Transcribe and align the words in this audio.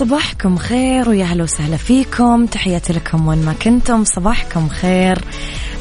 صباحكم 0.00 0.58
خير 0.58 1.08
ويا 1.08 1.24
هلا 1.24 1.42
وسهلا 1.42 1.76
فيكم. 1.76 2.46
تحياتي 2.46 2.92
لكم 2.92 3.28
وين 3.28 3.44
ما 3.44 3.52
كنتم. 3.52 4.04
صباحكم 4.04 4.68
خير. 4.68 5.24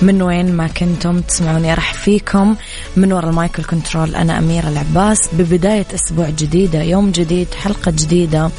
من 0.01 0.21
وين 0.21 0.53
ما 0.53 0.67
كنتم 0.67 1.21
تسمعوني 1.21 1.73
راح 1.73 1.93
فيكم. 1.93 2.55
من 2.97 3.13
وراء 3.13 3.29
المايكل 3.29 3.63
كنترول 3.63 4.15
أنا 4.15 4.37
أميرة 4.37 4.69
العباس. 4.69 5.29
ببداية 5.33 5.85
أسبوع 5.95 6.29
جديدة 6.29 6.81
يوم 6.81 7.11
جديد 7.11 7.47
حلقة 7.53 7.91
جديدة 7.91 8.49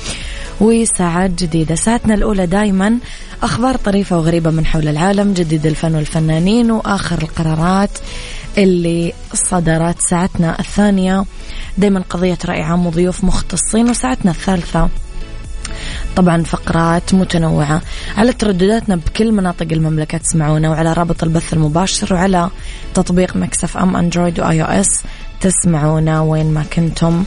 وساعات 0.61 1.31
جديدة. 1.31 1.75
ساعتنا 1.75 2.15
الأولى 2.15 2.47
دايما 2.47 2.99
أخبار 3.43 3.77
طريفة 3.77 4.19
وغريبة 4.19 4.51
من 4.51 4.67
حول 4.67 4.89
العالم 4.89 5.33
جديد 5.33 5.67
الفن 5.67 5.95
والفنانين 5.95 6.71
وآخر 6.71 7.23
القرارات 7.23 7.99
اللي 8.59 9.13
صدرت. 9.35 10.01
ساعتنا 10.01 10.59
الثانية 10.61 11.25
دايما 11.79 12.05
قضية 12.11 12.39
رأي 12.45 12.63
عام 12.63 12.87
وضيوف 12.87 13.25
مختصين 13.25 13.91
وساعتنا 13.91 14.31
الثالثة 14.31 14.89
طبعا 16.17 16.43
فقرات 16.43 17.15
متنوعة 17.15 17.83
على 18.17 18.33
تردداتنا 18.33 18.97
بكل 18.97 19.33
مناطق 19.33 19.67
المملكة 19.73 20.19
تسمعونا 20.19 20.71
وعلى 20.71 20.93
رابط 20.93 21.23
البث 21.23 21.53
المباشر 21.53 22.15
وعلى 22.15 22.51
تطبيق 22.95 23.37
Mix 23.37 23.77
FM 23.77 23.97
Android 23.97 24.41
و 24.41 24.63
iOS 24.63 25.03
تسمعونا 25.41 26.21
وين 26.21 26.55
ما 26.55 26.63
كنتم. 26.63 27.25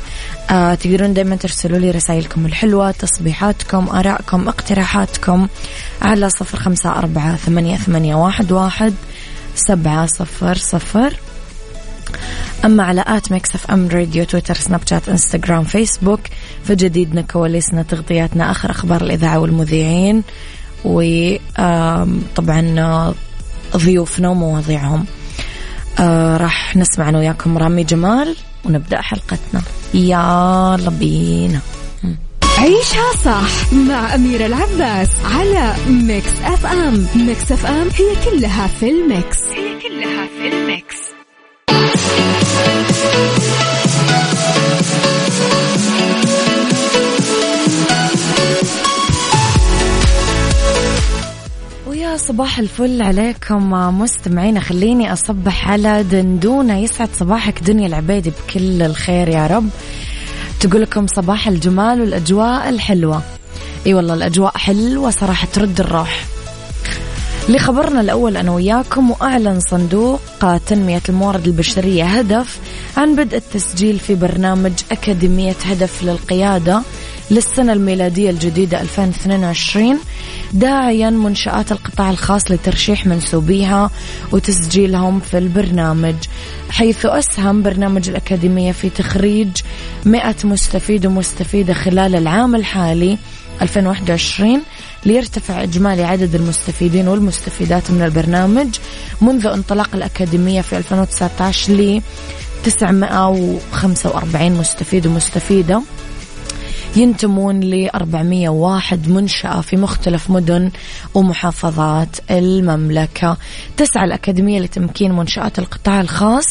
آه 0.49 0.75
تقدرون 0.75 1.13
دائما 1.13 1.35
ترسلوا 1.35 1.77
لي 1.79 1.91
رسائلكم 1.91 2.45
الحلوة 2.45 2.91
تصبيحاتكم 2.91 3.89
آرائكم 3.89 4.47
اقتراحاتكم 4.47 5.47
على 6.01 6.29
صفر 6.29 6.57
خمسة 6.57 6.89
أربعة 6.89 7.35
ثمانية, 7.35 7.77
ثمانية 7.77 8.15
واحد, 8.15 8.51
واحد 8.51 8.93
سبعة 9.55 10.05
صفر 10.05 10.55
صفر. 10.55 11.19
أما 12.65 12.83
على 12.83 13.03
at 13.07 13.31
Mix 13.31 13.55
FM 13.55 13.87
Radio 13.87 14.23
تويتر 14.23 14.55
سناب 14.55 14.81
شات 14.89 15.09
إنستغرام 15.09 15.63
فيسبوك 15.63 16.19
فجديدنا 16.63 17.21
كواليسنا 17.21 17.83
تغطياتنا 17.83 18.51
آخر 18.51 18.71
أخبار 18.71 19.01
الإذاعة 19.01 19.39
والمذيعين 19.39 20.23
وطبعا 20.85 21.53
ضيوفنا 23.77 24.29
ومواضيعهم. 24.29 25.05
آه 25.99 26.37
راح 26.37 26.75
نسمع 26.75 27.09
أنا 27.09 27.17
وياكم 27.17 27.57
رامي 27.57 27.83
جمال 27.83 28.35
ونبدأ 28.65 29.01
حلقتنا. 29.01 29.61
يلا 29.93 30.89
بينا 30.89 31.59
عيشها 32.57 33.13
صح 33.25 33.73
مع 33.73 34.15
أميرة 34.15 34.45
العباس 34.45 35.09
على 35.25 35.75
Mix 35.87 36.31
FM. 36.43 37.07
Mix 37.15 37.51
FM 37.51 37.87
هي 37.95 38.15
كلها 38.31 38.67
في 38.67 38.89
ال 38.89 38.99
mix. 38.99 39.37
هي 39.37 39.79
كلها 39.81 40.27
في 40.27 40.47
الميكس. 40.55 40.97
ويا 52.13 52.21
صباح 52.21 52.59
الفل 52.59 53.01
عليكم 53.01 53.69
مستمعين 53.99 54.59
خليني 54.59 55.13
أصبح 55.13 55.69
على 55.69 56.03
دندونة. 56.03 56.77
يسعد 56.77 57.09
صباحك 57.13 57.63
دنيا 57.63 57.87
العبيدي 57.87 58.29
بكل 58.29 58.81
الخير 58.81 59.27
يا 59.27 59.47
رب. 59.47 59.69
تقول 60.59 60.81
لكم 60.81 61.07
صباح 61.07 61.47
الجمال 61.47 62.01
والأجواء 62.01 62.69
الحلوة. 62.69 63.21
إي 63.87 63.93
والله 63.93 64.13
الأجواء 64.13 64.57
حلوة 64.57 65.09
صراحة 65.09 65.47
ترد 65.53 65.79
الروح. 65.79 66.25
لخبرنا 67.49 68.01
الأول 68.01 68.37
أنا 68.37 68.51
وياكم 68.51 69.11
وأعلن 69.11 69.59
صندوق 69.59 70.21
تنمية 70.67 71.01
الموارد 71.09 71.47
البشرية 71.47 72.05
هدف 72.05 72.59
عن 72.97 73.15
بدء 73.15 73.37
التسجيل 73.37 73.99
في 73.99 74.15
برنامج 74.15 74.73
أكاديمية 74.91 75.55
هدف 75.65 76.03
للقيادة. 76.03 76.81
للسنة 77.31 77.73
الميلادية 77.73 78.29
الجديدة 78.29 78.81
2022 78.81 79.97
داعيا 80.53 81.09
منشآت 81.09 81.71
القطاع 81.71 82.09
الخاص 82.09 82.51
لترشيح 82.51 83.05
منسوبيها 83.05 83.91
وتسجيلهم 84.31 85.19
في 85.19 85.37
البرنامج 85.37 86.15
حيث 86.69 87.05
أسهم 87.05 87.61
برنامج 87.61 88.09
الأكاديمية 88.09 88.71
في 88.71 88.89
تخريج 88.89 89.49
100 90.05 90.35
مستفيد 90.43 91.05
ومستفيدة 91.05 91.73
خلال 91.73 92.15
العام 92.15 92.55
الحالي 92.55 93.17
2021 93.61 94.61
ليرتفع 95.05 95.63
إجمالي 95.63 96.03
عدد 96.03 96.35
المستفيدين 96.35 97.07
والمستفيدات 97.07 97.91
من 97.91 98.01
البرنامج 98.01 98.67
منذ 99.21 99.47
انطلاق 99.47 99.89
الأكاديمية 99.93 100.61
في 100.61 100.77
2019 100.77 101.73
ل 101.73 102.01
945 102.63 104.51
مستفيد 104.51 105.07
ومستفيدة. 105.07 105.81
ينتمون 106.95 107.59
ل 107.59 107.89
401 107.95 109.09
منشأة 109.09 109.61
في 109.61 109.77
مختلف 109.77 110.29
مدن 110.29 110.71
ومحافظات 111.13 112.17
المملكة 112.31 113.37
تسعى 113.77 114.05
الأكاديمية 114.05 114.59
لتمكين 114.59 115.11
منشآت 115.11 115.59
القطاع 115.59 116.01
الخاص 116.01 116.45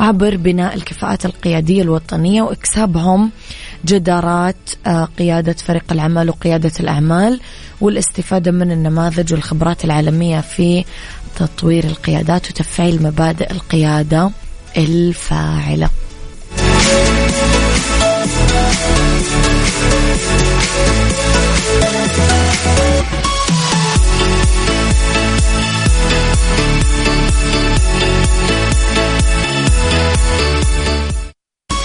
عبر 0.00 0.36
بناء 0.36 0.74
الكفاءات 0.74 1.26
القيادية 1.26 1.82
الوطنية 1.82 2.42
وإكسابهم 2.42 3.30
جدارات 3.84 4.56
آه، 4.86 5.08
قيادة 5.18 5.52
فريق 5.52 5.84
العمل 5.92 6.28
وقيادة 6.28 6.72
الأعمال 6.80 7.40
والاستفادة 7.80 8.50
من 8.50 8.72
النماذج 8.72 9.32
والخبرات 9.32 9.84
العالمية 9.84 10.40
في 10.40 10.84
تطوير 11.36 11.84
القيادات 11.84 12.50
وتفعيل 12.50 13.02
مبادئ 13.02 13.50
القيادة 13.52 14.30
الفاعلة. 14.76 15.90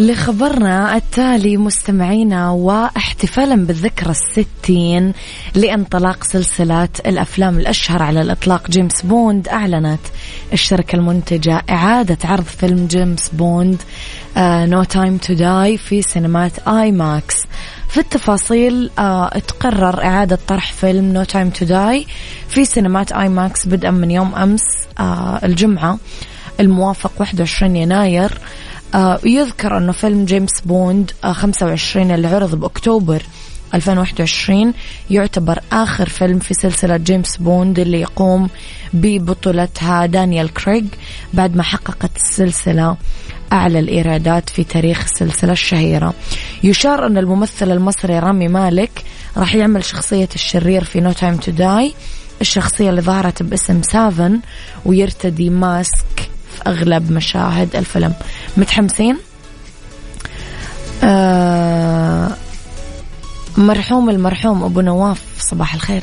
لخبرنا 0.00 0.96
التالي 0.96 1.56
مستمعينا 1.56 2.50
واحتفالا 2.50 3.66
بالذكرى 3.66 4.10
الستين 4.10 5.12
لانطلاق 5.54 6.24
سلسلة 6.24 6.88
الأفلام 7.06 7.58
الأشهر 7.58 8.02
على 8.02 8.20
الإطلاق 8.20 8.70
جيمس 8.70 9.02
بوند. 9.02 9.48
أعلنت 9.48 10.00
الشركة 10.52 10.96
المنتجة 10.96 11.62
إعادة 11.70 12.18
عرض 12.24 12.44
فيلم 12.44 12.86
جيمس 12.86 13.28
بوند 13.28 13.82
No 14.38 14.82
Time 14.82 15.16
to 15.16 15.34
Die 15.34 15.76
في 15.78 16.02
سينمات 16.02 16.58
IMAX 16.68 17.36
في 17.88 18.00
التفاصيل 18.00 18.90
آه 18.98 19.28
تقرر 19.28 20.04
إعادة 20.04 20.38
طرح 20.48 20.72
فيلم 20.72 21.12
No 21.12 21.24
Time 21.24 21.50
to 21.50 21.64
Die 21.64 22.06
في 22.48 22.64
سينمات 22.64 23.12
IMAX 23.12 23.66
بدءا 23.66 23.90
من 23.90 24.10
يوم 24.10 24.34
أمس 24.34 24.62
آه 25.00 25.40
الجمعة 25.44 25.98
الموافق 26.60 27.12
21 27.18 27.76
يناير. 27.76 28.38
يذكر 29.24 29.76
أنه 29.76 29.92
فيلم 29.92 30.24
جيمس 30.24 30.60
بوند 30.64 31.10
آه 31.24 31.32
25 31.32 32.10
اللي 32.10 32.28
عرض 32.28 32.54
بأكتوبر 32.54 33.22
2021 33.74 34.72
يعتبر 35.10 35.58
آخر 35.72 36.08
فيلم 36.08 36.38
في 36.38 36.54
سلسلة 36.54 36.96
جيمس 36.96 37.36
بوند 37.36 37.78
اللي 37.78 38.00
يقوم 38.00 38.48
ببطولتها 38.92 40.06
دانيال 40.06 40.54
كريغ 40.54 40.84
بعد 41.34 41.56
ما 41.56 41.62
حققت 41.62 42.16
السلسلة 42.16 42.96
أعلى 43.52 43.78
الإيرادات 43.78 44.50
في 44.50 44.64
تاريخ 44.64 45.04
السلسلة 45.04 45.52
الشهيرة. 45.52 46.14
يشار 46.64 47.06
أن 47.06 47.18
الممثل 47.18 47.70
المصري 47.70 48.18
رامي 48.18 48.48
مالك 48.48 49.04
راح 49.36 49.54
يعمل 49.54 49.84
شخصية 49.84 50.28
الشرير 50.34 50.84
في 50.84 51.00
No 51.00 51.12
Time 51.12 51.36
to 51.36 51.50
Die 51.50 51.94
الشخصية 52.40 52.90
اللي 52.90 53.00
ظهرت 53.00 53.42
باسم 53.42 53.82
سافن 53.82 54.40
ويرتدي 54.86 55.50
mask 55.50 56.29
في 56.60 56.70
أغلب 56.70 57.12
مشاهد 57.12 57.76
الفيلم 57.76 58.14
متحمسين؟ 58.56 59.16
آه 61.04 62.30
مرحوم 63.56 64.10
المرحوم 64.10 64.64
أبو 64.64 64.80
نواف 64.80 65.22
صباح 65.38 65.74
الخير 65.74 66.02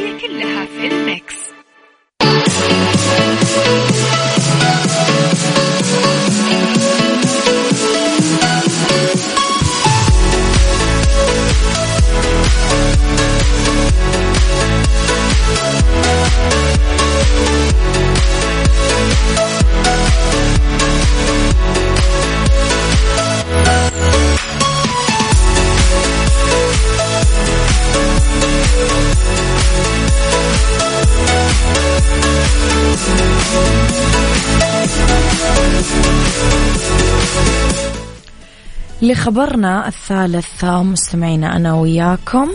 لخبرنا 39.01 39.87
الثالث 39.87 40.63
مستمعينا 40.63 41.55
أنا 41.55 41.73
وياكم. 41.73 42.51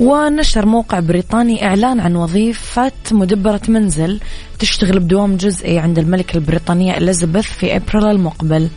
ونشر 0.00 0.66
موقع 0.66 1.00
بريطاني 1.00 1.66
إعلان 1.66 2.00
عن 2.00 2.16
وظيفة 2.16 2.92
مدبرة 3.10 3.60
منزل 3.68 4.20
تشتغل 4.58 5.00
بدوام 5.00 5.36
جزئي 5.36 5.78
عند 5.78 5.98
الملكة 5.98 6.36
البريطانية 6.36 6.96
إليزابيث 6.96 7.44
في 7.44 7.76
أبريل 7.76 8.04
المقبل. 8.04 8.68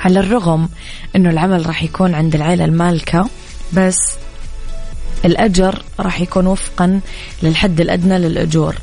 على 0.00 0.20
الرغم 0.20 0.68
أنه 1.16 1.30
العمل 1.30 1.66
راح 1.66 1.82
يكون 1.82 2.14
عند 2.14 2.34
العائلة 2.34 2.64
المالكة 2.64 3.28
بس 3.72 3.98
الأجر 5.24 5.82
راح 6.00 6.20
يكون 6.20 6.46
وفقا 6.46 7.00
للحد 7.42 7.80
الأدنى 7.80 8.18
للأجور. 8.18 8.74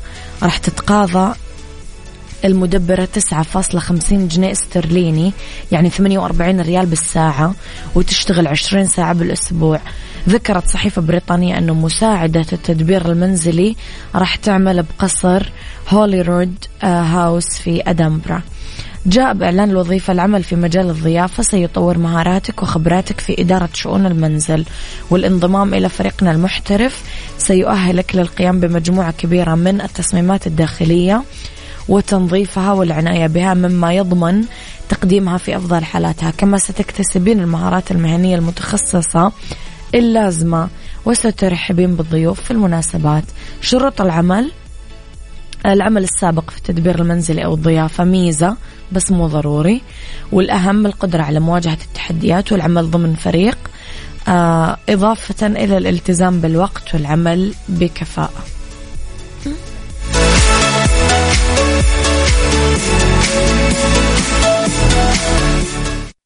راح 0.42 0.58
تتقاضى 0.58 1.34
المدبرة 2.44 3.08
9.50 3.32 4.12
جنيه 4.12 4.52
استرليني 4.52 5.32
يعني 5.72 5.90
48 5.90 6.60
ريال 6.60 6.86
بالساعة 6.86 7.54
وتشتغل 7.94 8.46
20 8.46 8.86
ساعة 8.86 9.12
بالأسبوع. 9.12 9.80
ذكرت 10.28 10.68
صحيفة 10.68 11.02
بريطانية 11.02 11.58
أنه 11.58 11.74
مساعدة 11.74 12.46
التدبير 12.52 13.12
المنزلي 13.12 13.76
راح 14.14 14.36
تعمل 14.36 14.82
بقصر 14.82 15.48
هولي 15.88 16.22
رود 16.22 16.54
آه، 16.82 17.02
هاوس 17.02 17.58
في 17.58 17.82
أدنبرا. 17.86 18.42
جاء 19.06 19.34
بإعلان 19.34 19.70
الوظيفة 19.70 20.12
العمل 20.12 20.42
في 20.42 20.56
مجال 20.56 20.90
الضيافة 20.90 21.42
سيطور 21.42 21.98
مهاراتك 21.98 22.62
وخبراتك 22.62 23.20
في 23.20 23.40
إدارة 23.42 23.68
شؤون 23.74 24.06
المنزل 24.06 24.64
والانضمام 25.10 25.74
إلى 25.74 25.88
فريقنا 25.88 26.32
المحترف. 26.32 27.02
سيؤهلك 27.38 28.16
للقيام 28.16 28.60
بمجموعة 28.60 29.12
كبيرة 29.12 29.54
من 29.54 29.80
التصميمات 29.80 30.46
الداخلية. 30.46 31.22
وتنظيفها 31.88 32.72
والعناية 32.72 33.26
بها 33.26 33.54
مما 33.54 33.94
يضمن 33.94 34.44
تقديمها 34.88 35.38
في 35.38 35.56
أفضل 35.56 35.84
حالاتها. 35.84 36.30
كما 36.30 36.58
ستكتسبين 36.58 37.40
المهارات 37.40 37.90
المهنية 37.90 38.36
المتخصصة 38.36 39.32
اللازمة 39.94 40.68
وسترحبين 41.04 41.94
بالضيوف 41.96 42.40
في 42.40 42.50
المناسبات. 42.50 43.24
شروط 43.60 44.00
العمل 44.00 44.50
العمل 45.66 46.04
السابق 46.04 46.50
في 46.50 46.58
التدبير 46.58 47.00
المنزلي 47.00 47.44
أو 47.44 47.54
الضيافة 47.54 48.04
ميزة 48.04 48.56
بس 48.92 49.12
مو 49.12 49.26
ضروري. 49.26 49.82
والأهم 50.32 50.86
القدرة 50.86 51.22
على 51.22 51.40
مواجهة 51.40 51.78
التحديات 51.84 52.52
والعمل 52.52 52.90
ضمن 52.90 53.14
فريق 53.14 53.58
آه 54.28 54.76
إضافة 54.88 55.46
إلى 55.46 55.78
الالتزام 55.78 56.40
بالوقت 56.40 56.94
والعمل 56.94 57.54
بكفاءة. 57.68 58.44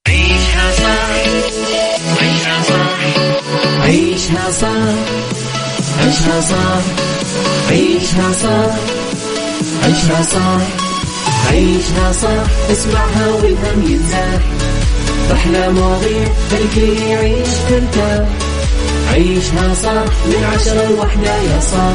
عيشها 0.09 0.71
صح 0.79 1.17
عيشها 2.23 2.63
صح 2.63 2.99
عيشها 3.83 4.51
صح 4.51 4.95
عيشها 6.01 6.41
صح 6.41 6.83
عيشها 7.71 8.33
صح 8.33 8.75
عيشها 9.85 10.23
صح 10.23 10.61
عيشها 11.51 12.13
صح 12.13 12.71
اسمعها 12.73 13.27
والهم 13.29 13.83
ينزاح 13.91 14.41
أحلى 15.33 15.69
مواضيع 15.71 16.29
الكل 16.53 17.03
يعيش 17.03 17.49
ترتاح 17.69 18.29
عيشها 19.13 19.75
صح 19.75 20.05
من 20.27 20.45
عشرة 20.55 20.89
لوحدة 20.91 21.35
يا 21.37 21.61
صاح 21.61 21.95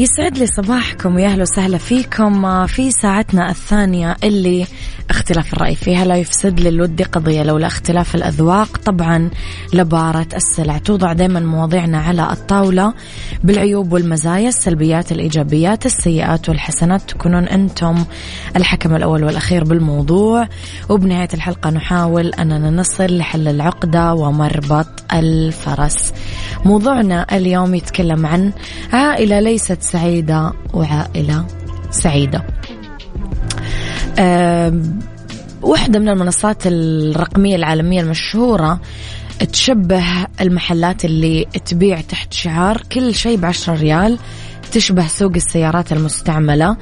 يسعد 0.00 0.38
لي 0.38 0.46
صباحكم 0.46 1.14
ويا 1.14 1.26
أهلا 1.26 1.42
وسهلا 1.42 1.78
فيكم 1.78 2.66
في 2.66 2.90
ساعتنا 2.90 3.50
الثانية 3.50 4.16
اللي 4.24 4.66
اختلاف 5.10 5.52
الرأي 5.52 5.74
فيها 5.74 6.04
لا 6.04 6.16
يفسد 6.16 6.60
للود 6.60 7.02
قضية 7.02 7.42
لولا 7.42 7.66
اختلاف 7.66 8.14
الأذواق 8.14 8.76
طبعا 8.76 9.30
لبارة 9.72 10.26
السلع. 10.34 10.78
توضع 10.78 11.12
دائما 11.12 11.40
مواضيعنا 11.40 11.98
على 11.98 12.32
الطاولة 12.32 12.94
بالعيوب 13.44 13.92
والمزايا 13.92 14.48
السلبيات 14.48 15.12
الإيجابيات 15.12 15.86
السيئات 15.86 16.48
والحسنات. 16.48 17.02
تكونون 17.02 17.44
أنتم 17.44 18.04
الحكم 18.56 18.96
الأول 18.96 19.24
والأخير 19.24 19.64
بالموضوع. 19.64 20.48
وبنهاية 20.88 21.28
الحلقة 21.34 21.70
نحاول 21.70 22.26
أننا 22.28 22.70
نصل 22.70 23.18
لحل 23.18 23.48
العقدة 23.48 24.14
ومربط 24.14 24.88
الفرس. 25.12 26.12
موضوعنا 26.64 27.26
اليوم 27.36 27.74
يتكلم 27.74 28.26
عن 28.26 28.52
عائلة 28.92 29.40
ليست 29.40 29.82
سعيدة 29.82 30.52
وعائلة 30.74 31.46
سعيدة. 31.90 32.57
واحدة 35.62 35.98
من 35.98 36.08
المنصات 36.08 36.66
الرقمية 36.66 37.56
العالمية 37.56 38.00
المشهورة 38.00 38.80
تشبه 39.52 40.04
المحلات 40.40 41.04
اللي 41.04 41.46
تبيع 41.64 42.00
تحت 42.00 42.32
شعار 42.32 42.82
كل 42.92 43.14
شيء 43.14 43.36
بعشرة 43.36 43.74
ريال 43.74 44.18
تشبه 44.72 45.06
سوق 45.06 45.32
السيارات 45.36 45.92
المستعملة. 45.92 46.76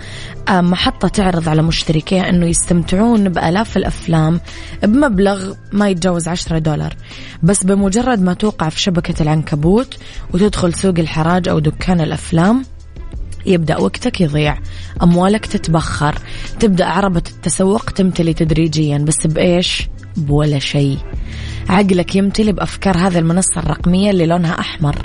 محطة 0.50 1.08
تعرض 1.08 1.48
على 1.48 1.62
مشتركيها 1.62 2.28
أنه 2.28 2.46
يستمتعون 2.46 3.28
بآلاف 3.28 3.76
الأفلام 3.76 4.40
بمبلغ 4.82 5.52
ما 5.72 5.88
يتجاوز 5.88 6.28
عشرة 6.28 6.58
دولار. 6.58 6.96
بس 7.42 7.64
بمجرد 7.64 8.22
ما 8.22 8.34
توقع 8.34 8.68
في 8.68 8.80
شبكة 8.80 9.22
العنكبوت 9.22 9.98
وتدخل 10.34 10.74
سوق 10.74 10.94
الحراج 10.98 11.48
أو 11.48 11.58
دكان 11.58 12.00
الأفلام 12.00 12.64
يبدأ 13.46 13.76
وقتك 13.78 14.20
يضيع 14.20 14.58
أموالك 15.02 15.46
تتبخر 15.46 16.18
تبدأ 16.60 16.86
عربة 16.86 17.22
التسوق 17.30 17.90
تمتلي 17.90 18.34
تدريجيا 18.34 18.98
بس 18.98 19.26
بإيش؟ 19.26 19.88
بولا 20.16 20.58
شيء. 20.58 20.98
عقلك 21.68 22.16
يمتلي 22.16 22.52
بأفكار 22.52 22.98
هذه 22.98 23.18
المنصة 23.18 23.60
الرقمية 23.60 24.10
اللي 24.10 24.26
لونها 24.26 24.60
أحمر. 24.60 24.96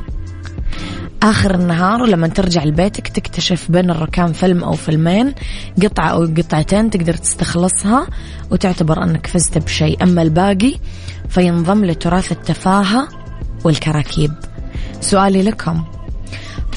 آخر 1.24 1.56
النهار 1.56 2.02
ولما 2.02 2.28
ترجع 2.28 2.64
لبيتك 2.64 3.08
تكتشف 3.08 3.72
بين 3.72 3.90
الركام 3.90 4.34
فيلم 4.34 4.64
أو 4.64 4.74
فيلمين 4.74 5.34
قطعة 5.84 6.08
أو 6.08 6.26
قطعتين 6.38 6.90
تقدر 6.90 7.14
تستخلصها 7.14 8.08
وتعتبر 8.52 9.04
أنك 9.04 9.28
فزت 9.28 9.58
بشيء. 9.58 10.04
أما 10.04 10.22
الباقي 10.22 10.76
فينضم 11.30 11.86
لتراث 11.86 12.32
التفاهة 12.32 13.08
والكراكيب. 13.64 14.32
سؤالي 15.02 15.42
لكم 15.42 15.84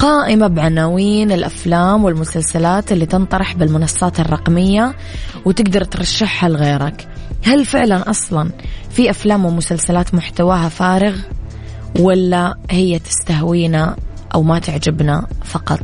قائمة 0.00 0.46
بعناوين 0.46 1.32
الأفلام 1.32 2.04
والمسلسلات 2.04 2.92
اللي 2.92 3.06
تنطرح 3.06 3.54
بالمنصات 3.54 4.20
الرقمية 4.20 4.94
وتقدر 5.44 5.84
ترشحها 5.84 6.48
لغيرك. 6.48 7.08
هل 7.44 7.64
فعلا 7.64 8.10
أصلا 8.10 8.50
في 8.90 9.10
أفلام 9.10 9.44
ومسلسلات 9.44 10.14
محتواها 10.14 10.68
فارغ 10.68 11.16
ولا 11.98 12.54
هي 12.70 12.98
تستهوينا 12.98 13.96
أو 14.34 14.42
ما 14.42 14.58
تعجبنا 14.58 15.26
فقط؟ 15.44 15.82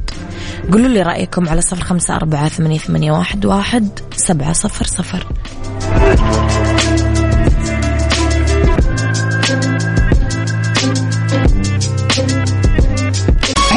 قولوا 0.72 0.88
لي 0.88 1.02
رأيكم 1.02 1.48
على 1.48 1.60
صفر 1.60 1.84
خمسة 1.84 2.16
أربعة 2.16 2.48
ثمانية, 2.48 3.12
واحد 3.44 3.88
سبعة 4.16 4.52
صفر 4.52 4.84
صفر. 4.86 5.26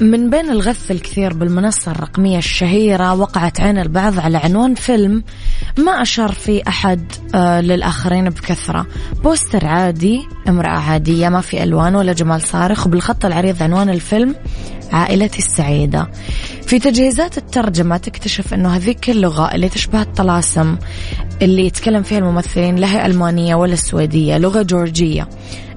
من 0.00 0.30
بين 0.30 0.50
الغث 0.50 0.90
الكثير 0.90 1.34
بالمنصة 1.34 1.90
الرقمية 1.92 2.38
الشهيرة 2.38 3.14
وقعت 3.14 3.60
عين 3.60 3.78
البعض 3.78 4.18
على 4.20 4.36
عنوان 4.38 4.74
فيلم 4.74 5.24
ما 5.78 6.02
أشار 6.02 6.32
فيه 6.32 6.62
أحد 6.68 7.12
آه، 7.34 7.60
للآخرين 7.60 8.30
بكثرة. 8.30 8.86
بوستر 9.24 9.66
عادي 9.66 10.20
امرأة 10.48 10.78
عادية 10.78 11.28
ما 11.28 11.40
في 11.40 11.62
ألوان 11.62 11.96
ولا 11.96 12.12
جمال 12.12 12.40
صارخ 12.40 12.86
وبالخط 12.86 13.24
العريض 13.24 13.62
عنوان 13.62 13.88
الفيلم 13.88 14.34
عائلتي 14.92 15.38
السعيدة. 15.38 16.10
في 16.66 16.78
تجهيزات 16.78 17.38
الترجمة 17.38 17.96
تكتشف 17.96 18.54
أنه 18.54 18.76
هذيك 18.76 19.10
اللغة 19.10 19.54
اللي 19.54 19.68
تشبه 19.68 20.02
الطلاسم 20.02 20.76
اللي 21.42 21.66
يتكلم 21.66 22.02
فيها 22.02 22.18
الممثلين 22.18 22.76
لا 22.76 22.92
هي 22.92 23.06
ألمانية 23.06 23.54
ولا 23.54 23.72
السويدية 23.72 24.38
لغة 24.38 24.62
جورجية. 24.62 25.28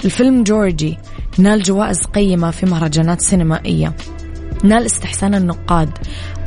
الفيلم 0.06 0.44
جورجي. 0.44 0.98
نال 1.40 1.64
جوائز 1.64 2.00
قيمة 2.06 2.52
في 2.52 2.66
مهرجانات 2.66 3.22
سينمائية. 3.22 3.94
نال 4.64 4.86
استحسان 4.86 5.36
النقاد. 5.36 5.90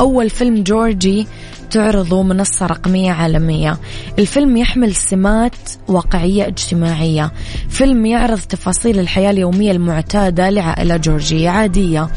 أول 0.00 0.30
فيلم 0.30 0.62
جورجي 0.62 1.26
تعرضه 1.70 2.22
منصة 2.22 2.66
رقمية 2.66 3.12
عالمية. 3.12 3.78
الفيلم 4.18 4.56
يحمل 4.56 4.94
سمات 4.94 5.56
واقعية 5.88 6.46
اجتماعية. 6.46 7.32
فيلم 7.68 8.06
يعرض 8.06 8.38
تفاصيل 8.38 8.99
الحياة 8.99 9.30
اليومية 9.30 9.72
المعتادة 9.72 10.50
لعائلة 10.50 10.96
جورجية 10.96 11.50
عادية. 11.50 12.08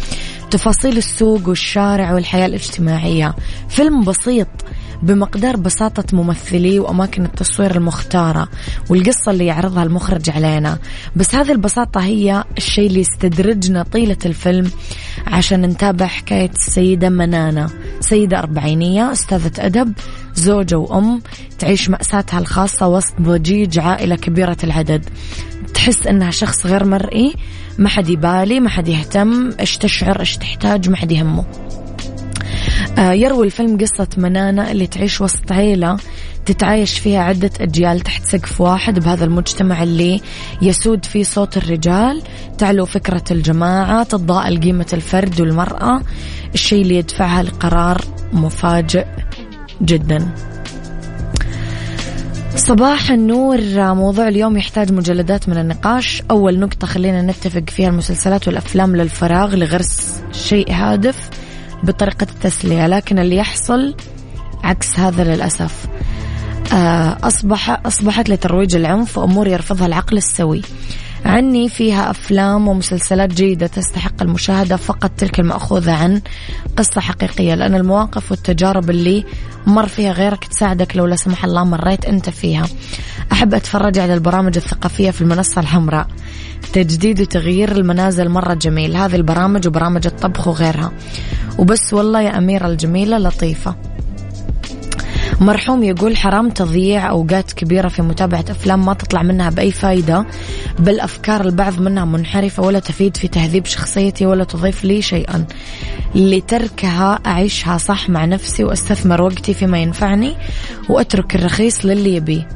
تفاصيل 0.51 0.97
السوق 0.97 1.47
والشارع 1.47 2.13
والحياة 2.13 2.45
الاجتماعية. 2.45 3.35
فيلم 3.69 4.03
بسيط 4.03 4.47
بمقدار 5.05 5.55
بساطة 5.55 6.17
ممثليه 6.17 6.79
وأماكن 6.79 7.25
التصوير 7.25 7.75
المختارة 7.75 8.47
والقصة 8.89 9.31
اللي 9.31 9.45
يعرضها 9.45 9.83
المخرج 9.83 10.29
علينا. 10.29 10.77
بس 11.15 11.35
هذه 11.35 11.51
البساطة 11.51 12.01
هي 12.01 12.43
الشيء 12.57 12.87
اللي 12.87 12.99
يستدرجنا 12.99 13.83
طيلة 13.83 14.17
الفيلم 14.25 14.71
عشان 15.27 15.61
نتابع 15.61 16.05
حكاية 16.05 16.49
السيدة 16.49 17.09
منانا 17.09 17.69
سيدة 17.99 18.39
أربعينية 18.39 19.11
أستاذة 19.11 19.51
أدب 19.65 19.93
زوجة 20.35 20.77
وأم 20.77 21.21
تعيش 21.59 21.89
مأساتها 21.89 22.39
الخاصة 22.39 22.87
وسط 22.87 23.21
ضجيج 23.21 23.79
عائلة 23.79 24.15
كبيرة 24.15 24.57
العدد. 24.63 25.05
تحس 25.73 26.07
إنها 26.07 26.31
شخص 26.31 26.65
غير 26.65 26.85
مرئي 26.85 27.33
ما 27.77 27.89
حد 27.89 28.09
يبالي 28.09 28.59
ما 28.59 28.69
حد 28.69 28.87
يهتم 28.87 29.51
إيش 29.59 29.77
تشعر 29.77 30.19
إيش 30.19 30.37
تحتاج 30.37 30.89
ما 30.89 30.97
حد 30.97 31.11
يهمه. 31.11 31.45
يروي 32.97 33.45
الفيلم 33.45 33.77
قصة 33.77 34.07
منانا 34.17 34.71
اللي 34.71 34.87
تعيش 34.87 35.21
وسط 35.21 35.51
عيلة 35.51 35.97
تتعايش 36.45 36.99
فيها 36.99 37.21
عدة 37.21 37.51
أجيال 37.59 37.99
تحت 37.99 38.23
سقف 38.25 38.61
واحد 38.61 38.99
بهذا 38.99 39.25
المجتمع 39.25 39.83
اللي 39.83 40.21
يسود 40.61 41.05
فيه 41.05 41.23
صوت 41.23 41.57
الرجال 41.57 42.21
تعلو 42.57 42.85
فكرة 42.85 43.23
الجماعة 43.31 44.03
تتضاءل 44.03 44.61
قيمة 44.61 44.85
الفرد 44.93 45.41
والمرأة. 45.41 46.01
الشيء 46.53 46.81
اللي 46.81 46.95
يدفعها 46.95 47.43
لقرار 47.43 48.01
مفاجئ 48.33 49.05
جدا. 49.81 50.33
صباح 52.55 53.11
النور 53.11 53.59
موضوع 53.93 54.27
اليوم 54.27 54.57
يحتاج 54.57 54.91
مجلدات 54.91 55.49
من 55.49 55.57
النقاش. 55.57 56.23
أول 56.31 56.59
نقطة 56.59 56.87
خلينا 56.87 57.21
نتفق 57.21 57.69
فيها 57.69 57.89
المسلسلات 57.89 58.47
والأفلام 58.47 58.95
للفراغ 58.95 59.55
لغرس 59.55 60.23
شيء 60.31 60.71
هادف. 60.71 61.29
بطريقة 61.85 62.27
التسلية 62.31 62.87
لكن 62.87 63.19
اللي 63.19 63.35
يحصل 63.35 63.95
عكس 64.63 64.99
هذا 64.99 65.23
للأسف. 65.23 65.85
آه، 66.73 67.17
أصبح 67.23 67.85
أصبحت 67.85 68.29
لترويج 68.29 68.75
العنف 68.75 69.17
وأمور 69.17 69.47
يرفضها 69.47 69.87
العقل 69.87 70.17
السوي. 70.17 70.61
عني 71.25 71.69
فيها 71.69 72.09
أفلام 72.09 72.67
ومسلسلات 72.67 73.33
جيدة 73.33 73.67
تستحق 73.67 74.21
المشاهدة 74.21 74.75
فقط 74.75 75.11
تلك 75.17 75.39
المأخوذة 75.39 75.91
عن 75.91 76.21
قصة 76.77 77.01
حقيقية 77.01 77.55
لأن 77.55 77.75
المواقف 77.75 78.31
والتجارب 78.31 78.89
اللي 78.89 79.25
مر 79.67 79.87
فيها 79.87 80.11
غيرك 80.11 80.45
تساعدك 80.45 80.97
لو 80.97 81.05
لا 81.05 81.15
سمح 81.15 81.45
الله 81.45 81.63
مريت 81.63 82.05
أنت 82.05 82.29
فيها. 82.29 82.65
أحب 83.31 83.53
أتفرج 83.53 83.99
على 83.99 84.13
البرامج 84.13 84.57
الثقافية 84.57 85.11
في 85.11 85.21
المنصة 85.21 85.61
الحمراء. 85.61 86.07
تجديد 86.73 87.21
وتغيير 87.21 87.71
المنازل 87.71 88.29
مرة 88.29 88.53
جميل 88.53 88.95
هذه 88.97 89.15
البرامج 89.15 89.67
وبرامج 89.67 90.07
الطبخ 90.07 90.47
وغيرها. 90.47 90.91
وبس 91.57 91.93
والله 91.93 92.21
يا 92.21 92.37
أميرة 92.37 92.67
الجميلة 92.67 93.17
لطيفة. 93.17 93.75
مرحوم 95.41 95.83
يقول 95.83 96.17
حرام 96.17 96.49
تضييع 96.49 97.09
أوقات 97.09 97.51
كبيرة 97.51 97.87
في 97.87 98.01
متابعة 98.01 98.45
أفلام 98.49 98.85
ما 98.85 98.93
تطلع 98.93 99.23
منها 99.23 99.49
بأي 99.49 99.71
فايدة 99.71 100.25
بل 100.79 100.99
أفكار 100.99 101.41
البعض 101.41 101.79
منها 101.79 102.05
منحرفة 102.05 102.63
ولا 102.63 102.79
تفيد 102.79 103.17
في 103.17 103.27
تهذيب 103.27 103.65
شخصيتي 103.65 104.25
ولا 104.25 104.43
تضيف 104.43 104.83
لي 104.83 105.01
شيئا. 105.01 105.45
لتركها 106.15 107.19
أعيشها 107.25 107.77
صح 107.77 108.09
مع 108.09 108.25
نفسي 108.25 108.63
وأستثمر 108.63 109.21
وقتي 109.21 109.53
فيما 109.53 109.77
ينفعني 109.79 110.35
وأترك 110.89 111.35
الرخيص 111.35 111.85
للي 111.85 112.15
يبيه. 112.15 112.47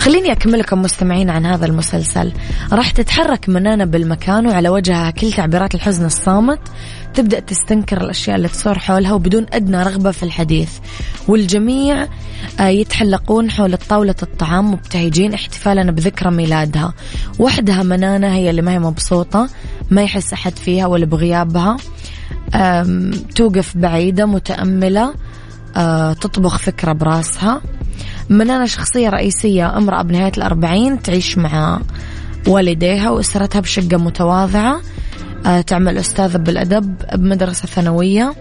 خليني 0.00 0.32
أكمل 0.32 0.58
لكم 0.58 0.82
مستمعين 0.82 1.30
عن 1.30 1.46
هذا 1.46 1.66
المسلسل. 1.66 2.32
راح 2.72 2.90
تتحرك 2.90 3.48
منانا 3.48 3.84
بالمكان 3.84 4.46
وعلى 4.46 4.68
وجهها 4.68 5.10
كل 5.10 5.32
تعبيرات 5.32 5.74
الحزن 5.74 6.04
الصامت. 6.04 6.60
تبدأ 7.16 7.40
تستنكر 7.40 8.00
الأشياء 8.00 8.36
اللي 8.36 8.48
تصير 8.48 8.78
حولها 8.78 9.12
وبدون 9.12 9.46
أدنى 9.52 9.82
رغبة 9.82 10.10
في 10.10 10.22
الحديث. 10.22 10.70
والجميع 11.28 12.08
آه، 12.60 12.68
يتحلقون 12.68 13.50
حول 13.50 13.76
طاولة 13.76 14.14
الطعام 14.22 14.70
مبتهجين 14.70 15.34
احتفالا 15.34 15.90
بذكرى 15.90 16.30
ميلادها. 16.30 16.94
وحدها 17.38 17.82
منانا 17.82 18.34
هي 18.34 18.50
اللي 18.50 18.62
ما 18.62 18.72
هي 18.72 18.78
مبسوطة 18.78 19.48
ما 19.90 20.02
يحس 20.02 20.32
أحد 20.32 20.56
فيها 20.56 20.86
ولا 20.86 21.06
بغيابها. 21.06 21.76
توقف 23.34 23.76
بعيدة 23.76 24.26
متأملة 24.26 25.14
آه، 25.76 26.12
تطبخ 26.12 26.58
فكرة 26.58 26.92
براسها. 26.92 27.60
منانا 28.30 28.66
شخصية 28.66 29.08
رئيسية 29.08 29.76
امرأة 29.76 30.02
بنهاية 30.02 30.32
الأربعين 30.36 31.02
تعيش 31.02 31.38
مع 31.38 31.80
والديها 32.46 33.10
وأسرتها 33.10 33.60
بشقة 33.60 33.96
متواضعة. 33.96 34.80
تعمل 35.66 35.98
أستاذة 35.98 36.36
بالأدب 36.36 36.96
بمدرسة 37.14 37.66
ثانوية. 37.66 38.34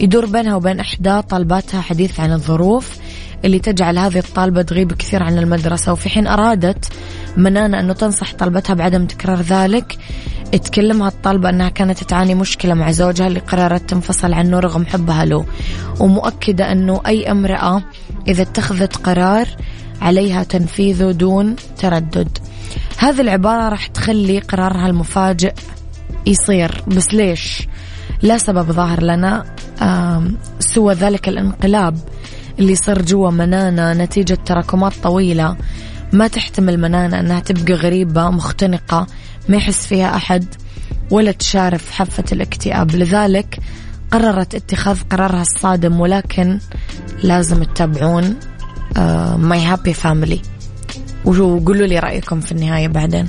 يدور 0.00 0.26
بينها 0.26 0.54
وبين 0.54 0.80
إحدى 0.80 1.22
طالباتها 1.22 1.80
حديث 1.80 2.20
عن 2.20 2.32
الظروف 2.32 2.96
اللي 3.44 3.58
تجعل 3.58 3.98
هذه 3.98 4.18
الطالبة 4.18 4.62
تغيب 4.62 4.92
كثير 4.92 5.22
عن 5.22 5.38
المدرسة. 5.38 5.92
وفي 5.92 6.08
حين 6.08 6.26
أرادت 6.26 6.92
منانا 7.36 7.80
أنه 7.80 7.92
تنصح 7.92 8.34
طلبتها 8.34 8.74
بعدم 8.74 9.06
تكرار 9.06 9.40
ذلك 9.40 9.98
تكلمها 10.52 11.08
الطالبة 11.08 11.48
أنها 11.48 11.68
كانت 11.68 12.04
تعاني 12.04 12.34
مشكلة 12.34 12.74
مع 12.74 12.90
زوجها 12.90 13.26
اللي 13.26 13.40
قررت 13.40 13.90
تنفصل 13.90 14.32
عنه 14.32 14.58
رغم 14.58 14.86
حبها 14.86 15.24
له. 15.24 15.44
ومؤكدة 16.00 16.72
أنه 16.72 17.00
أي 17.06 17.30
امرأة 17.30 17.82
إذا 18.28 18.42
اتخذت 18.42 18.96
قرار 18.96 19.48
عليها 20.02 20.42
تنفيذه 20.42 21.10
دون 21.10 21.56
تردد. 21.78 22.38
هذه 22.98 23.20
العبارة 23.20 23.68
راح 23.68 23.86
تخلي 23.86 24.38
قرارها 24.38 24.86
المفاجئ 24.86 25.52
يصير. 26.26 26.82
بس 26.86 27.14
ليش؟ 27.14 27.68
لا 28.22 28.38
سبب 28.38 28.72
ظاهر 28.72 29.02
لنا 29.02 29.44
سوى 30.58 30.94
ذلك 30.94 31.28
الانقلاب 31.28 31.98
اللي 32.58 32.74
صار 32.74 33.02
جوا 33.02 33.30
منانا 33.30 33.94
نتيجة 33.94 34.38
تراكمات 34.46 34.92
طويلة. 35.02 35.56
ما 36.12 36.28
تحتمل 36.28 36.80
منانا 36.80 37.20
أنها 37.20 37.40
تبقى 37.40 37.74
غريبة 37.74 38.30
مختنقة 38.30 39.06
ما 39.48 39.56
يحس 39.56 39.86
فيها 39.86 40.16
أحد 40.16 40.44
ولا 41.10 41.32
تشارف 41.32 41.92
حفة 41.92 42.24
الاكتئاب. 42.32 42.96
لذلك 42.96 43.58
قررت 44.10 44.54
اتخاذ 44.54 45.00
قرارها 45.10 45.42
الصادم 45.42 46.00
ولكن 46.00 46.58
لازم 47.22 47.62
تتابعون 47.62 48.36
My 49.36 49.64
Happy 49.64 49.94
Family 49.94 50.40
وقولوا 51.24 51.86
لي 51.86 51.98
رأيكم 51.98 52.40
في 52.40 52.52
النهاية 52.52 52.88
بعدين. 52.88 53.28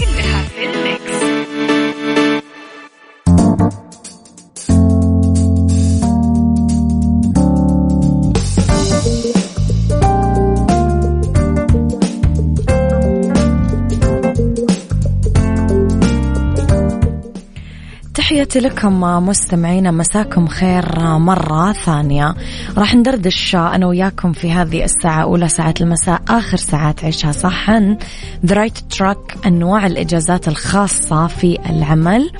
تحياتي 18.41 18.59
لكم 18.59 18.99
مستمعينا 19.01 19.91
مساكم 19.91 20.47
خير 20.47 20.99
مرة 20.99 21.73
ثانية. 21.73 22.35
راح 22.77 22.95
ندردش 22.95 23.55
أنا 23.55 23.87
وياكم 23.87 24.33
في 24.33 24.51
هذه 24.51 24.83
الساعة 24.83 25.21
أولى 25.21 25.47
ساعات 25.47 25.81
المساء 25.81 26.21
آخر 26.29 26.57
ساعات 26.57 27.03
عيشها 27.03 27.31
صح 27.31 27.69
عن 27.69 27.97
the 28.45 28.55
right 28.55 28.77
track 28.77 29.37
أنواع 29.45 29.87
الإجازات 29.87 30.47
الخاصة 30.47 31.27
في 31.27 31.59
العمل. 31.69 32.31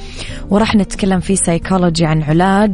وراح 0.49 0.75
نتكلم 0.75 1.19
في 1.19 1.35
سيكولوجي 1.35 2.05
عن 2.05 2.23
علاج 2.23 2.73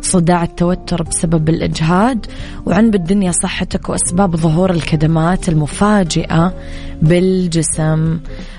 صداع 0.00 0.42
التوتر 0.42 1.02
بسبب 1.02 1.48
الإجهاد 1.48 2.26
وعن 2.66 2.90
بالدنيا 2.90 3.32
صحتك 3.32 3.88
وأسباب 3.88 4.36
ظهور 4.36 4.70
الكدمات 4.70 5.48
المفاجئة 5.48 6.54
بالجسم. 7.02 8.18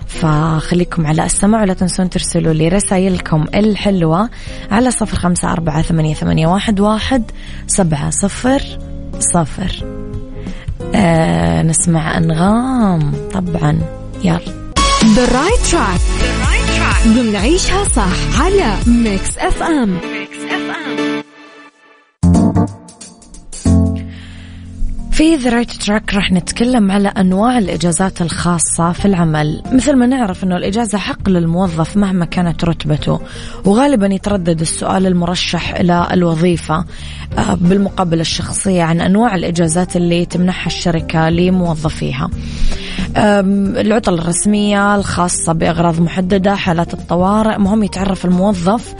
فخليكم 0.09 1.07
على 1.07 1.25
السمع 1.25 1.61
ولا 1.61 1.73
تنسون 1.73 2.09
ترسلوا 2.09 2.53
لي 2.53 2.67
رسائلكم 2.67 3.45
الحلوة 3.55 4.29
على 4.71 4.91
صفر 4.91 5.17
خمسة 5.17 5.51
أربعة 5.51 5.81
ثمانية, 5.81 6.13
ثمانية 6.13 6.47
واحد, 6.47 6.79
واحد 6.79 7.31
سبعة 7.67 8.09
صفر 8.09 8.61
صفر. 9.19 9.85
آه 10.95 11.61
نسمع 11.61 12.17
أنغام. 12.17 13.13
طبعا 13.33 13.79
يلا. 14.23 14.39
The 15.01 15.27
right 15.31 15.71
track. 15.71 16.01
ضمن 17.07 17.35
عيشها 17.35 17.83
صح 17.83 18.41
على 18.41 18.73
Mix 18.87 19.37
FM 19.37 19.97
في 25.19 25.35
the 25.35 25.49
right 25.49 25.71
track 25.71 26.13
راح 26.13 26.31
نتكلم 26.31 26.91
على 26.91 27.07
أنواع 27.07 27.57
الإجازات 27.57 28.21
الخاصة 28.21 28.91
في 28.91 29.05
العمل، 29.05 29.61
مثل 29.71 29.95
ما 29.95 30.05
نعرف 30.05 30.43
إنه 30.43 30.57
الإجازة 30.57 30.97
حق 30.97 31.29
للموظف 31.29 31.97
مهما 31.97 32.25
كانت 32.25 32.65
رتبته، 32.65 33.19
وغالبا 33.65 34.07
يتردد 34.07 34.61
السؤال 34.61 35.07
المرشح 35.07 35.75
إلى 35.75 36.07
الوظيفة 36.11 36.85
آه، 37.37 37.53
بالمقابله 37.53 38.21
الشخصية 38.21 38.83
عن 38.83 39.01
أنواع 39.01 39.35
الإجازات 39.35 39.95
اللي 39.95 40.25
تمنحها 40.25 40.67
الشركة 40.67 41.29
لموظفيها. 41.29 42.29
العطل 43.17 44.13
الرسمية 44.13 44.95
الخاصة 44.95 45.53
بأغراض 45.53 46.01
محددة، 46.01 46.55
حالات 46.55 46.93
الطوارئ، 46.93 47.57
مهم 47.57 47.83
يتعرف 47.83 48.25
الموظف 48.25 48.95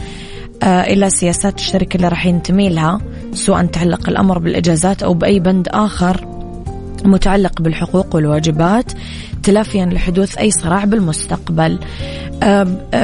إلى 0.62 1.10
سياسات 1.10 1.54
الشركة 1.54 1.96
اللي 1.96 2.08
راح 2.08 2.26
ينتمي 2.26 2.68
لها 2.68 3.00
سواء 3.32 3.66
تعلق 3.66 4.08
الأمر 4.08 4.38
بالإجازات 4.38 5.02
أو 5.02 5.14
بأي 5.14 5.40
بند 5.40 5.68
آخر 5.68 6.26
متعلق 7.04 7.62
بالحقوق 7.62 8.14
والواجبات. 8.14 8.92
تلافيا 9.42 9.86
لحدوث 9.86 10.38
أي 10.38 10.50
صراع 10.50 10.84
بالمستقبل. 10.84 11.78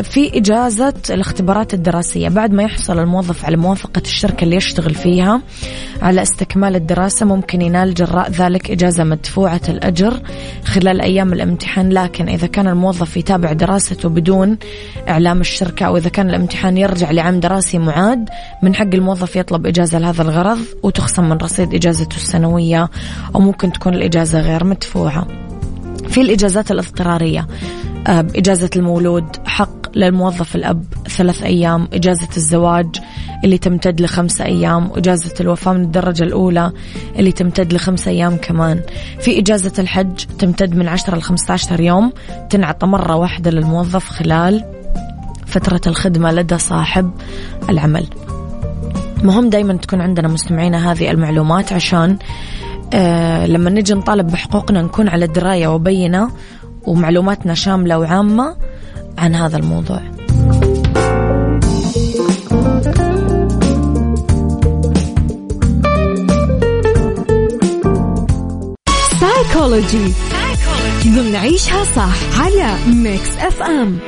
في 0.03 0.31
إجازة 0.35 0.95
الاختبارات 1.11 1.75
الدراسية. 1.75 2.29
بعد 2.29 2.53
ما 2.53 2.63
يحصل 2.63 2.99
الموظف 2.99 3.45
على 3.45 3.57
موافقة 3.57 4.03
الشركة 4.05 4.45
اللي 4.45 4.57
يشتغل 4.57 4.95
فيها 4.95 5.41
على 6.03 6.23
استكمال 6.23 6.77
الدراسة 6.77 7.27
ممكن 7.27 7.63
ينال 7.63 7.95
جراء 7.95 8.31
ذلك 8.31 8.71
إجازة 8.71 9.05
مدفوعة 9.05 9.61
الأجر 9.69 10.21
خلال 10.65 11.01
أيام 11.01 11.33
الامتحان. 11.33 11.89
لكن 11.93 12.29
إذا 12.29 12.47
كان 12.47 12.69
الموظف 12.69 13.17
يتابع 13.17 13.53
دراسته 13.53 14.09
بدون 14.09 14.59
إعلام 15.09 15.41
الشركة 15.41 15.87
أو 15.87 15.97
إذا 15.97 16.09
كان 16.09 16.31
الامتحان 16.31 16.77
يرجع 16.77 17.11
لعام 17.11 17.41
دراسي 17.41 17.79
معاد 17.79 18.29
من 18.63 18.75
حق 18.75 18.95
الموظف 18.95 19.37
يطلب 19.37 19.67
إجازة 19.67 19.99
لهذا 19.99 20.23
الغرض 20.23 20.59
وتخصم 20.83 21.29
من 21.29 21.37
رصيد 21.37 21.75
إجازته 21.75 22.17
السنوية 22.17 22.91
أو 23.35 23.41
ممكن 23.41 23.73
تكون 23.73 23.95
الإجازة 23.95 24.41
غير 24.41 24.65
مدفوعة. 24.65 25.46
في 26.09 26.21
الإجازات 26.21 26.71
الاضطرارية. 26.71 27.47
إجازة 28.09 28.71
المولود 28.77 29.25
حق 29.45 29.97
للموظف 29.97 30.57
الأب 30.57 30.85
ثلاث 31.09 31.43
أيام 31.43 31.89
إجازة 31.93 32.29
الزواج 32.37 32.87
اللي 33.45 33.59
تمتد 33.59 34.01
لخمسة 34.01 34.45
أيام 34.45 34.91
وإجازة 34.91 35.35
الوفاة 35.41 35.73
من 35.73 35.83
الدرجة 35.83 36.23
الأولى 36.23 36.73
اللي 37.19 37.33
تمتد 37.33 37.73
لخمسة 37.73 38.11
أيام 38.11 38.37
كمان. 38.37 38.81
في 39.21 39.39
إجازة 39.39 39.73
الحج 39.79 40.25
تمتد 40.39 40.75
من 40.75 40.89
عشرة 40.89 41.17
لخمسة 41.17 41.53
عشر 41.53 41.81
يوم 41.81 42.13
تنعطى 42.51 42.87
مرة 42.87 43.17
واحدة 43.17 43.51
للموظف 43.51 44.09
خلال 44.09 44.65
فترة 45.47 45.81
الخدمة 45.87 46.33
لدى 46.33 46.59
صاحب 46.59 47.11
العمل. 47.69 48.07
مهم 49.23 49.51
دايما 49.51 49.77
تكون 49.77 50.01
عندنا 50.01 50.29
مستمعينا 50.29 50.93
هذه 50.93 51.11
المعلومات 51.11 51.73
عشان 51.73 52.19
آه 52.95 53.47
لما 53.47 53.71
نجي 53.71 53.95
نطالب 53.95 54.27
بحقوقنا 54.27 54.83
نكون 54.83 55.09
على 55.09 55.27
دراية 55.27 55.69
وبينة 55.69 56.31
ومعلوماتنا 56.83 57.55
شاملة 57.55 57.99
وعامة 57.99 58.57
عن 59.19 59.35
هذا 59.35 59.57
الموضوع. 59.57 60.01
سايكولوجي 69.21 70.13
ضمن 71.07 71.37
عيشها 71.37 71.85
صح 71.85 72.41
على 72.41 72.75
ميكس 72.95 73.37
اف 73.39 73.63
ام 73.63 73.99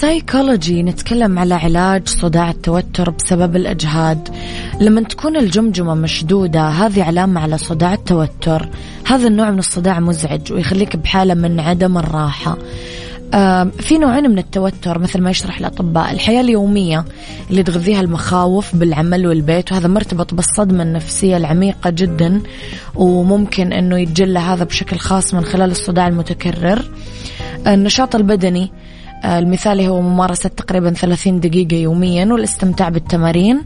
سايكولوجي 0.00 0.82
نتكلم 0.82 1.38
على 1.38 1.54
علاج 1.54 2.08
صداع 2.08 2.50
التوتر 2.50 3.10
بسبب 3.10 3.56
الإجهاد. 3.56 4.28
لما 4.80 5.02
تكون 5.02 5.36
الجمجمة 5.36 5.94
مشدودة 5.94 6.68
هذه 6.68 7.02
علامة 7.02 7.40
على 7.40 7.58
صداع 7.58 7.94
التوتر. 7.94 8.68
هذا 9.06 9.28
النوع 9.28 9.50
من 9.50 9.58
الصداع 9.58 10.00
مزعج 10.00 10.52
ويخليك 10.52 10.96
بحالة 10.96 11.34
من 11.34 11.60
عدم 11.60 11.98
الراحة. 11.98 12.58
في 13.80 13.98
نوعين 13.98 14.30
من 14.30 14.38
التوتر 14.38 14.98
مثل 14.98 15.20
ما 15.20 15.30
يشرح 15.30 15.58
الأطباء. 15.58 16.12
الحياة 16.12 16.40
اليومية 16.40 17.04
اللي 17.50 17.62
تغذيها 17.62 18.00
المخاوف 18.00 18.76
بالعمل 18.76 19.26
والبيت 19.26 19.72
وهذا 19.72 19.88
مرتبط 19.88 20.34
بالصدمة 20.34 20.82
النفسية 20.82 21.36
العميقة 21.36 21.90
جدا 21.90 22.40
وممكن 22.94 23.72
أنه 23.72 23.98
يتجلى 23.98 24.38
هذا 24.38 24.64
بشكل 24.64 24.96
خاص 24.96 25.34
من 25.34 25.44
خلال 25.44 25.70
الصداع 25.70 26.08
المتكرر. 26.08 26.82
النشاط 27.66 28.14
البدني 28.14 28.72
المثالي 29.24 29.88
هو 29.88 30.00
ممارسة 30.00 30.48
تقريبا 30.48 30.90
30 30.90 31.40
دقيقة 31.40 31.76
يوميا 31.76 32.24
والاستمتاع 32.24 32.88
بالتمارين 32.88 33.62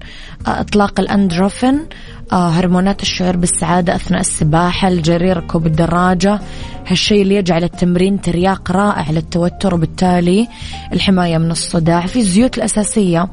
آه، 0.46 0.60
إطلاق 0.60 1.00
الأندروفين 1.00 1.86
آه، 2.32 2.48
هرمونات 2.48 3.02
الشعور 3.02 3.36
بالسعادة 3.36 3.94
أثناء 3.94 4.20
السباحة 4.20 4.88
الجري 4.88 5.32
ركوب 5.32 5.66
الدراجة 5.66 6.40
هالشيء 6.86 7.22
اللي 7.22 7.34
يجعل 7.34 7.64
التمرين 7.64 8.20
ترياق 8.20 8.72
رائع 8.72 9.10
للتوتر 9.10 9.74
وبالتالي 9.74 10.48
الحماية 10.92 11.38
من 11.38 11.50
الصداع. 11.50 12.06
في 12.06 12.18
الزيوت 12.18 12.58
الأساسية 12.58 13.28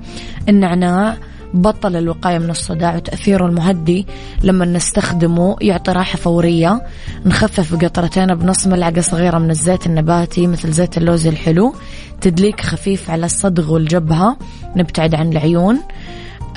النعناع 0.50 1.18
بطل 1.54 1.96
الوقاية 1.96 2.38
من 2.38 2.50
الصداع 2.50 2.96
وتأثيره 2.96 3.46
المهدي. 3.46 4.08
لما 4.44 4.66
نستخدمه 4.66 5.56
يعطي 5.62 5.92
راحة 5.92 6.18
فورية. 6.18 6.82
نخفف 7.26 7.76
بقطرتين 7.76 8.36
بنص 8.36 8.68
ملعقة 8.68 9.02
صغيرة 9.02 9.38
من 9.38 9.50
الزيت 9.50 9.86
النباتي 9.86 10.48
مثل 10.48 10.72
زيت 10.72 10.98
اللوز 10.98 11.28
الحلو. 11.28 11.76
تدليك 12.22 12.62
خفيف 12.62 13.10
على 13.10 13.26
الصدغ 13.26 13.74
والجبهة. 13.74 14.38
نبتعد 14.76 15.16
عن 15.16 15.32
العيون. 15.32 15.80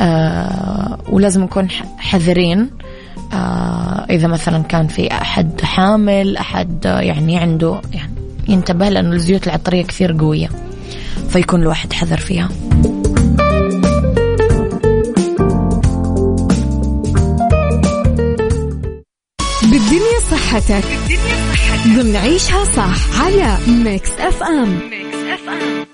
آه 0.01 0.99
ولازم 1.09 1.43
نكون 1.43 1.69
حذرين. 1.99 2.71
آه 3.33 4.07
إذا 4.11 4.29
مثلا 4.29 4.63
كان 4.63 4.87
في 4.87 5.13
أحد 5.13 5.61
حامل 5.61 6.37
أحد 6.37 6.85
يعني 6.85 7.39
عنده 7.39 7.81
يعني 7.93 8.13
ينتبه 8.49 8.89
لأنه 8.89 9.13
الزيوت 9.13 9.47
العطرية 9.47 9.83
كثير 9.83 10.17
قوية. 10.19 10.49
فيكون 11.29 11.63
الواحد 11.63 11.93
حذر 11.93 12.17
فيها. 12.17 12.49
بالدنيا 19.71 20.19
صحتك. 20.31 20.85
بالدنيا 20.85 21.53
صحتك 21.53 21.89
ضمن 21.89 22.17
عيشها 22.17 22.65
صح 22.65 23.21
على 23.21 23.59
Mix 23.69 24.11
FM 24.11 24.69
Mix 24.91 25.17
FM 25.17 25.87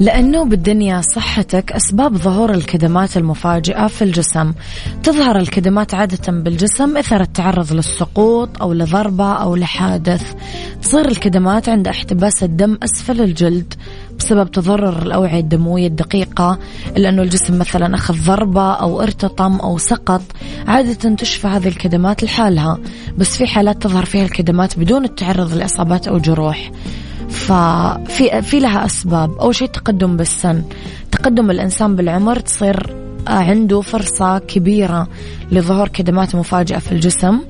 لأنه 0.00 0.44
بالدنيا 0.44 1.00
صحتك 1.00 1.72
أسباب 1.72 2.16
ظهور 2.16 2.54
الكدمات 2.54 3.16
المفاجئة 3.16 3.86
في 3.86 4.02
الجسم. 4.02 4.52
تظهر 5.02 5.36
الكدمات 5.36 5.94
عادة 5.94 6.32
بالجسم 6.32 6.96
إثر 6.96 7.20
التعرض 7.20 7.72
للسقوط 7.72 8.62
أو 8.62 8.72
لضربة 8.72 9.32
أو 9.32 9.56
لحادث. 9.56 10.34
تصير 10.82 11.08
الكدمات 11.08 11.68
عند 11.68 11.88
احتباس 11.88 12.42
الدم 12.42 12.78
أسفل 12.82 13.20
الجلد. 13.20 13.74
بسبب 14.22 14.50
تضرر 14.50 15.02
الأوعية 15.02 15.40
الدموية 15.40 15.86
الدقيقة 15.86 16.58
لأنه 16.96 17.22
الجسم 17.22 17.58
مثلا 17.58 17.94
أخذ 17.94 18.24
ضربة 18.24 18.72
أو 18.72 19.02
ارتطم 19.02 19.56
أو 19.56 19.78
سقط 19.78 20.22
عادة 20.66 21.14
تشفى 21.14 21.46
هذه 21.46 21.68
الكدمات 21.68 22.22
لحالها 22.22 22.78
بس 23.18 23.36
في 23.36 23.46
حالات 23.46 23.82
تظهر 23.82 24.04
فيها 24.04 24.24
الكدمات 24.24 24.78
بدون 24.78 25.04
التعرض 25.04 25.54
لإصابات 25.54 26.08
أو 26.08 26.18
جروح. 26.18 26.70
ففي 27.28 28.42
في 28.42 28.60
لها 28.60 28.86
أسباب. 28.86 29.38
أول 29.38 29.54
شيء 29.54 29.68
تقدم 29.68 30.16
بالسن. 30.16 30.62
تقدم 31.12 31.50
الإنسان 31.50 31.96
بالعمر 31.96 32.38
تصير 32.38 32.96
عنده 33.26 33.80
فرصة 33.80 34.38
كبيرة 34.38 35.08
لظهور 35.52 35.88
كدمات 35.88 36.34
مفاجئة 36.34 36.78
في 36.78 36.92
الجسم 36.92 37.40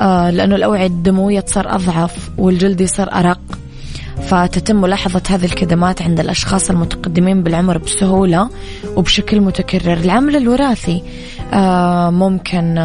آه، 0.00 0.30
لأنه 0.30 0.56
الأوعية 0.56 0.86
الدموية 0.86 1.40
تصير 1.40 1.74
أضعف 1.74 2.30
والجلد 2.38 2.80
يصير 2.80 3.12
أرق. 3.12 3.59
فتتم 4.22 4.76
ملاحظة 4.76 5.22
هذه 5.28 5.44
الكدمات 5.44 6.02
عند 6.02 6.20
الأشخاص 6.20 6.70
المتقدمين 6.70 7.42
بالعمر 7.42 7.78
بسهولة 7.78 8.50
وبشكل 8.96 9.40
متكرر. 9.40 9.92
العامل 9.92 10.36
الوراثي 10.36 11.02
آه، 11.52 12.10
ممكن 12.10 12.76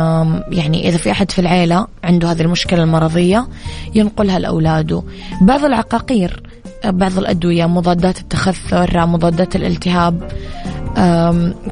يعني 0.51 0.89
إذا 0.89 0.97
في 0.97 1.11
أحد 1.11 1.31
في 1.31 1.39
العيلة 1.39 1.87
عنده 2.03 2.31
هذه 2.31 2.41
المشكلة 2.41 2.83
المرضية 2.83 3.47
ينقلها 3.95 4.39
لأولاده. 4.39 5.03
بعض 5.41 5.65
العقاقير 5.65 6.43
آه، 6.85 6.89
بعض 6.89 7.17
الأدوية 7.17 7.65
مضادات 7.65 8.19
التخثر 8.19 9.07
مضادات 9.07 9.55
الالتهاب 9.55 10.31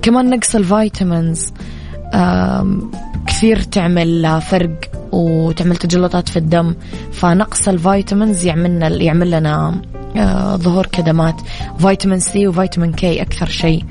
كمان 0.02 0.30
نقص 0.30 0.56
الفيتامينز 0.56 1.54
كثير 3.28 3.62
تعمل 3.62 4.42
فرق 4.42 4.76
وتعمل 5.12 5.76
تجلطات 5.76 6.30
في 6.30 6.38
الدم 6.38 6.76
فنقص 7.12 7.68
ال 7.68 7.76
vitamins 7.76 8.46
يعمل 8.46 9.02
يعمل 9.02 9.32
لنا 9.32 9.82
آه، 10.16 10.56
ظهور 10.56 10.86
كدمات. 10.86 11.36
فيتامين 11.80 12.20
C 12.20 12.48
وفيتامين 12.48 12.92
K 12.92 13.22
أكثر 13.22 13.46
شيء 13.46 13.86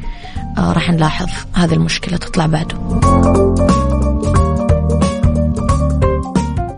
آه، 0.59 0.73
راح 0.73 0.91
نلاحظ 0.91 1.29
هذه 1.53 1.73
المشكلة 1.73 2.17
تطلع 2.17 2.47
بعده. 2.47 2.77